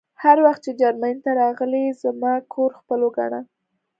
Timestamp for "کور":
2.53-2.71